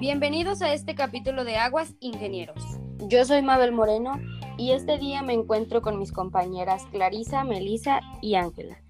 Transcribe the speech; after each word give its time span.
Bienvenidos 0.00 0.60
a 0.60 0.74
este 0.74 0.94
capítulo 0.94 1.44
de 1.44 1.56
Aguas 1.56 1.94
Ingenieros. 2.00 2.62
Yo 3.08 3.24
soy 3.24 3.40
Mabel 3.40 3.72
Moreno 3.72 4.20
y 4.58 4.72
este 4.72 4.98
día 4.98 5.22
me 5.22 5.32
encuentro 5.32 5.80
con 5.80 5.98
mis 5.98 6.12
compañeras 6.12 6.84
Clarisa, 6.92 7.44
Melisa 7.44 8.00
y 8.20 8.34
Ángela. 8.34 8.82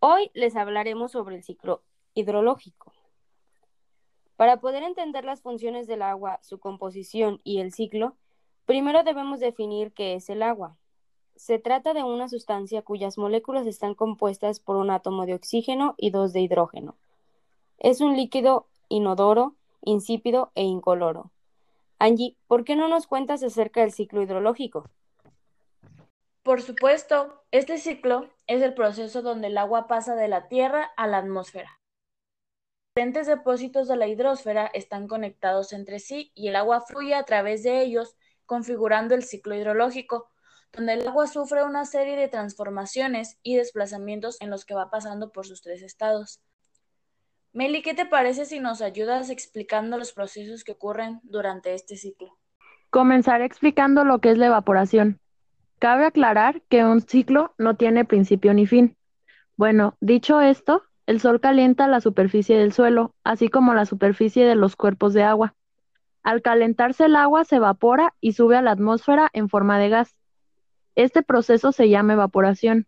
Hoy 0.00 0.30
les 0.34 0.56
hablaremos 0.56 1.12
sobre 1.12 1.36
el 1.36 1.44
ciclo 1.44 1.84
hidrológico. 2.14 2.97
Para 4.38 4.60
poder 4.60 4.84
entender 4.84 5.24
las 5.24 5.42
funciones 5.42 5.88
del 5.88 6.00
agua, 6.00 6.38
su 6.42 6.60
composición 6.60 7.40
y 7.42 7.58
el 7.58 7.72
ciclo, 7.72 8.14
primero 8.66 9.02
debemos 9.02 9.40
definir 9.40 9.92
qué 9.92 10.14
es 10.14 10.30
el 10.30 10.44
agua. 10.44 10.76
Se 11.34 11.58
trata 11.58 11.92
de 11.92 12.04
una 12.04 12.28
sustancia 12.28 12.82
cuyas 12.82 13.18
moléculas 13.18 13.66
están 13.66 13.96
compuestas 13.96 14.60
por 14.60 14.76
un 14.76 14.90
átomo 14.90 15.26
de 15.26 15.34
oxígeno 15.34 15.96
y 15.96 16.10
dos 16.10 16.32
de 16.32 16.38
hidrógeno. 16.38 16.94
Es 17.78 18.00
un 18.00 18.16
líquido 18.16 18.68
inodoro, 18.88 19.56
insípido 19.82 20.52
e 20.54 20.62
incoloro. 20.62 21.32
Angie, 21.98 22.36
¿por 22.46 22.62
qué 22.62 22.76
no 22.76 22.86
nos 22.86 23.08
cuentas 23.08 23.42
acerca 23.42 23.80
del 23.80 23.90
ciclo 23.90 24.22
hidrológico? 24.22 24.88
Por 26.44 26.62
supuesto, 26.62 27.42
este 27.50 27.76
ciclo 27.78 28.28
es 28.46 28.62
el 28.62 28.74
proceso 28.74 29.20
donde 29.20 29.48
el 29.48 29.58
agua 29.58 29.88
pasa 29.88 30.14
de 30.14 30.28
la 30.28 30.46
Tierra 30.46 30.92
a 30.96 31.08
la 31.08 31.18
atmósfera. 31.18 31.77
Diferentes 32.98 33.28
depósitos 33.28 33.86
de 33.86 33.94
la 33.94 34.08
hidrosfera 34.08 34.66
están 34.74 35.06
conectados 35.06 35.72
entre 35.72 36.00
sí 36.00 36.32
y 36.34 36.48
el 36.48 36.56
agua 36.56 36.80
fluye 36.80 37.14
a 37.14 37.22
través 37.22 37.62
de 37.62 37.80
ellos, 37.80 38.16
configurando 38.44 39.14
el 39.14 39.22
ciclo 39.22 39.54
hidrológico, 39.54 40.32
donde 40.72 40.94
el 40.94 41.06
agua 41.06 41.28
sufre 41.28 41.62
una 41.62 41.84
serie 41.84 42.16
de 42.16 42.26
transformaciones 42.26 43.38
y 43.44 43.54
desplazamientos 43.54 44.36
en 44.40 44.50
los 44.50 44.64
que 44.64 44.74
va 44.74 44.90
pasando 44.90 45.30
por 45.30 45.46
sus 45.46 45.62
tres 45.62 45.82
estados. 45.82 46.42
Meli, 47.52 47.82
¿qué 47.82 47.94
te 47.94 48.04
parece 48.04 48.46
si 48.46 48.58
nos 48.58 48.82
ayudas 48.82 49.30
explicando 49.30 49.96
los 49.96 50.12
procesos 50.12 50.64
que 50.64 50.72
ocurren 50.72 51.20
durante 51.22 51.74
este 51.74 51.96
ciclo? 51.96 52.36
Comenzaré 52.90 53.44
explicando 53.44 54.02
lo 54.02 54.18
que 54.18 54.32
es 54.32 54.38
la 54.38 54.46
evaporación. 54.46 55.20
Cabe 55.78 56.04
aclarar 56.04 56.62
que 56.62 56.82
un 56.82 57.00
ciclo 57.00 57.54
no 57.58 57.76
tiene 57.76 58.04
principio 58.04 58.54
ni 58.54 58.66
fin. 58.66 58.96
Bueno, 59.56 59.96
dicho 60.00 60.40
esto, 60.40 60.82
el 61.08 61.20
sol 61.20 61.40
calienta 61.40 61.88
la 61.88 62.02
superficie 62.02 62.58
del 62.58 62.74
suelo, 62.74 63.14
así 63.24 63.48
como 63.48 63.72
la 63.72 63.86
superficie 63.86 64.44
de 64.44 64.54
los 64.54 64.76
cuerpos 64.76 65.14
de 65.14 65.22
agua. 65.22 65.54
Al 66.22 66.42
calentarse 66.42 67.06
el 67.06 67.16
agua 67.16 67.46
se 67.46 67.56
evapora 67.56 68.12
y 68.20 68.34
sube 68.34 68.58
a 68.58 68.62
la 68.62 68.72
atmósfera 68.72 69.30
en 69.32 69.48
forma 69.48 69.78
de 69.78 69.88
gas. 69.88 70.14
Este 70.96 71.22
proceso 71.22 71.72
se 71.72 71.88
llama 71.88 72.12
evaporación. 72.12 72.86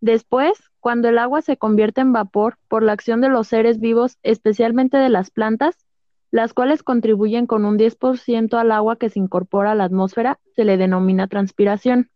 Después, 0.00 0.58
cuando 0.80 1.08
el 1.08 1.18
agua 1.18 1.40
se 1.40 1.56
convierte 1.56 2.00
en 2.00 2.12
vapor 2.12 2.58
por 2.66 2.82
la 2.82 2.90
acción 2.90 3.20
de 3.20 3.28
los 3.28 3.46
seres 3.46 3.78
vivos, 3.78 4.18
especialmente 4.24 4.96
de 4.96 5.08
las 5.08 5.30
plantas, 5.30 5.86
las 6.32 6.52
cuales 6.52 6.82
contribuyen 6.82 7.46
con 7.46 7.64
un 7.64 7.78
10% 7.78 8.58
al 8.58 8.72
agua 8.72 8.96
que 8.96 9.08
se 9.08 9.20
incorpora 9.20 9.70
a 9.70 9.76
la 9.76 9.84
atmósfera, 9.84 10.40
se 10.56 10.64
le 10.64 10.76
denomina 10.78 11.28
transpiración. 11.28 12.10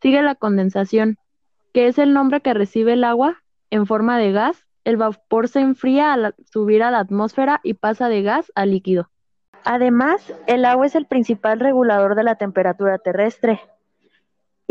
Sigue 0.00 0.22
la 0.22 0.34
condensación, 0.34 1.18
que 1.74 1.88
es 1.88 1.98
el 1.98 2.14
nombre 2.14 2.40
que 2.40 2.54
recibe 2.54 2.94
el 2.94 3.04
agua 3.04 3.42
en 3.70 3.86
forma 3.86 4.18
de 4.18 4.32
gas. 4.32 4.66
El 4.84 4.96
vapor 4.96 5.48
se 5.48 5.60
enfría 5.60 6.12
al 6.12 6.34
subir 6.50 6.82
a 6.82 6.90
la 6.90 7.00
atmósfera 7.00 7.60
y 7.62 7.74
pasa 7.74 8.08
de 8.08 8.22
gas 8.22 8.50
a 8.54 8.66
líquido. 8.66 9.10
Además, 9.64 10.32
el 10.46 10.64
agua 10.64 10.86
es 10.86 10.94
el 10.94 11.06
principal 11.06 11.60
regulador 11.60 12.14
de 12.14 12.24
la 12.24 12.36
temperatura 12.36 12.98
terrestre, 12.98 13.60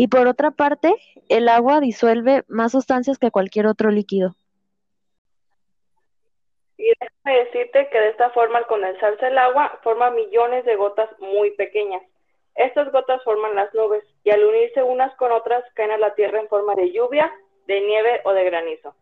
y 0.02 0.08
por 0.08 0.28
otra 0.28 0.52
parte, 0.52 0.96
el 1.28 1.50
agua 1.50 1.82
disuelve 1.82 2.46
más 2.48 2.72
sustancias 2.72 3.18
que 3.18 3.32
cualquier 3.32 3.68
otro 3.68 3.92
líquido. 3.92 4.34
Y 6.78 6.94
déjame 7.02 7.44
decirte 7.44 7.90
que 7.92 8.00
de 8.00 8.08
esta 8.08 8.30
forma, 8.30 8.60
al 8.60 8.68
condensarse 8.68 9.28
el 9.28 9.38
agua, 9.38 9.78
forma 9.84 10.10
millones 10.10 10.64
de 10.64 10.78
gotas 10.78 11.10
muy 11.20 11.52
pequeñas. 11.52 12.02
Estas 12.56 12.90
gotas 12.94 13.22
forman 13.26 13.56
las 13.56 13.74
nubes 13.74 14.06
y 14.24 14.30
al 14.30 14.42
unirse 14.42 14.84
unas 14.84 15.14
con 15.18 15.34
otras 15.34 15.66
caen 15.74 15.92
a 15.92 15.98
la 15.98 16.16
tierra 16.16 16.40
en 16.40 16.48
forma 16.48 16.76
de 16.76 16.94
lluvia, 16.94 17.30
de 17.70 17.82
nieve 17.82 18.22
o 18.24 18.34
de 18.34 18.44
granizo. 18.46 18.96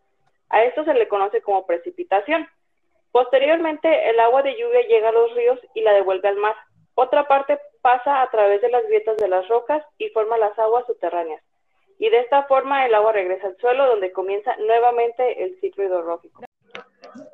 A 0.50 0.62
esto 0.62 0.84
se 0.84 0.92
le 0.92 1.08
conoce 1.08 1.40
como 1.40 1.66
precipitación. 1.66 2.46
Posteriormente, 3.10 4.10
el 4.10 4.20
agua 4.20 4.42
de 4.42 4.56
lluvia 4.58 4.86
llega 4.86 5.08
a 5.08 5.12
los 5.12 5.34
ríos 5.34 5.58
y 5.74 5.80
la 5.80 5.94
devuelve 5.94 6.28
al 6.28 6.36
mar. 6.36 6.54
Otra 6.94 7.26
parte 7.26 7.58
pasa 7.80 8.20
a 8.20 8.30
través 8.30 8.60
de 8.60 8.68
las 8.68 8.84
grietas 8.84 9.16
de 9.16 9.28
las 9.28 9.48
rocas 9.48 9.82
y 9.96 10.10
forma 10.10 10.36
las 10.36 10.56
aguas 10.58 10.84
subterráneas. 10.86 11.42
Y 11.98 12.10
de 12.10 12.20
esta 12.20 12.42
forma 12.44 12.84
el 12.84 12.94
agua 12.94 13.12
regresa 13.12 13.46
al 13.46 13.56
suelo 13.56 13.86
donde 13.86 14.12
comienza 14.12 14.54
nuevamente 14.58 15.42
el 15.42 15.58
ciclo 15.60 15.84
hidrológico. 15.84 16.42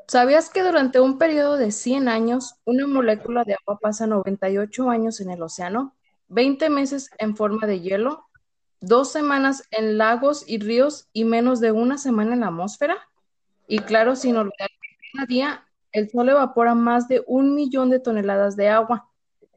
¿Sabías 0.07 0.51
que 0.51 0.63
durante 0.63 1.01
un 1.01 1.19
periodo 1.19 1.57
de 1.57 1.73
100 1.73 2.09
años 2.09 2.61
una 2.65 2.87
molécula 2.87 3.43
de 3.43 3.55
agua 3.55 3.81
pasa 3.81 4.07
98 4.07 4.89
años 4.89 5.21
en 5.21 5.31
el 5.31 5.43
océano, 5.43 5.97
20 6.29 6.71
meses 6.71 7.11
en 7.19 7.35
forma 7.35 7.67
de 7.67 7.81
hielo, 7.81 8.25
dos 8.87 9.13
semanas 9.13 9.65
en 9.71 9.99
lagos 9.99 10.45
y 10.47 10.59
ríos 10.59 11.09
y 11.13 11.25
menos 11.25 11.61
de 11.61 11.73
una 11.73 11.99
semana 11.99 12.35
en 12.35 12.41
la 12.41 12.49
atmósfera? 12.49 12.97
Y 13.67 13.81
claro, 13.81 14.17
sin 14.17 14.37
olvidar 14.37 14.69
que 14.69 14.97
cada 15.13 15.27
día 15.27 15.67
el 15.93 16.11
Sol 16.11 16.29
evapora 16.29 16.75
más 16.75 17.09
de 17.09 17.23
un 17.27 17.55
millón 17.55 17.91
de 17.91 18.01
toneladas 18.01 18.57
de 18.57 18.69
agua 18.69 19.11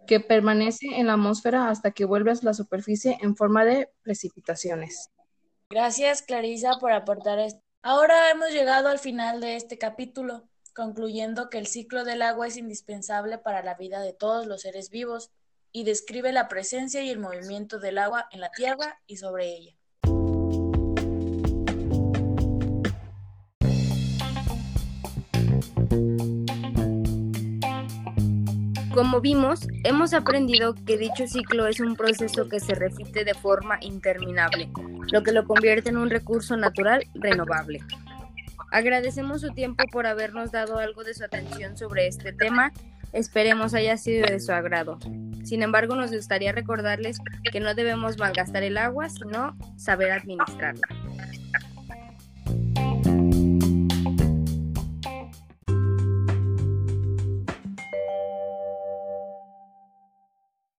que 0.06 0.20
permanece 0.20 0.88
en 0.96 1.08
la 1.08 1.14
atmósfera 1.14 1.70
hasta 1.70 1.92
que 1.92 2.06
vuelve 2.06 2.32
a 2.32 2.36
la 2.42 2.54
superficie 2.54 3.18
en 3.22 3.36
forma 3.36 3.66
de 3.66 3.90
precipitaciones. 4.04 5.10
Gracias, 5.70 6.22
Clarisa, 6.22 6.80
por 6.80 6.94
aportar 6.94 7.40
esto. 7.40 7.60
Ahora 7.82 8.32
hemos 8.32 8.52
llegado 8.52 8.88
al 8.88 9.00
final 9.00 9.42
de 9.42 9.56
este 9.56 9.78
capítulo, 9.78 10.48
concluyendo 10.74 11.50
que 11.50 11.58
el 11.58 11.68
ciclo 11.68 12.06
del 12.06 12.22
agua 12.22 12.48
es 12.48 12.58
indispensable 12.58 13.38
para 13.38 13.64
la 13.64 13.76
vida 13.76 14.00
de 14.02 14.14
todos 14.14 14.46
los 14.46 14.62
seres 14.62 14.90
vivos 14.90 15.32
y 15.78 15.84
describe 15.84 16.32
la 16.32 16.48
presencia 16.48 17.04
y 17.04 17.12
el 17.12 17.20
movimiento 17.20 17.78
del 17.78 18.00
agua 18.00 18.28
en 18.32 18.40
la 18.40 18.50
Tierra 18.50 19.00
y 19.06 19.18
sobre 19.18 19.46
ella. 19.46 19.76
Como 28.92 29.22
vimos, 29.22 29.68
hemos 29.84 30.16
aprendido 30.16 30.74
que 30.74 30.98
dicho 30.98 31.28
ciclo 31.28 31.68
es 31.68 31.80
un 31.80 31.96
proceso 31.96 32.50
que 32.50 32.60
se 32.60 32.74
repite 32.74 33.24
de 33.24 33.36
forma 33.36 33.78
interminable, 33.82 34.72
lo 35.12 35.22
que 35.22 35.32
lo 35.32 35.46
convierte 35.46 35.90
en 35.90 35.98
un 35.98 36.10
recurso 36.10 36.58
natural 36.58 37.04
renovable. 37.14 37.84
Agradecemos 38.72 39.42
su 39.42 39.54
tiempo 39.54 39.84
por 39.92 40.08
habernos 40.08 40.52
dado 40.52 40.80
algo 40.80 41.04
de 41.04 41.14
su 41.14 41.24
atención 41.24 41.78
sobre 41.78 42.08
este 42.08 42.34
tema. 42.34 42.74
Esperemos 43.14 43.76
haya 43.76 43.96
sido 43.98 44.26
de 44.26 44.40
su 44.40 44.52
agrado. 44.52 44.98
Sin 45.48 45.64
embargo, 45.64 45.96
nos 45.96 46.12
gustaría 46.12 46.52
recordarles 46.52 47.20
que 47.50 47.62
no 47.62 47.74
debemos 47.74 48.18
malgastar 48.18 48.64
el 48.64 48.78
agua, 48.78 49.08
sino 49.08 49.56
saber 49.78 50.12
administrarla. 50.12 50.86